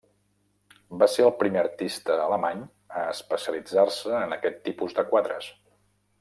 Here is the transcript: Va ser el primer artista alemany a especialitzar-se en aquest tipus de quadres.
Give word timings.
Va 1.01 1.07
ser 1.15 1.25
el 1.25 1.33
primer 1.41 1.61
artista 1.65 2.15
alemany 2.23 2.65
a 3.03 3.05
especialitzar-se 3.11 4.17
en 4.23 4.35
aquest 4.39 4.59
tipus 4.71 4.99
de 5.01 5.07
quadres. 5.13 5.53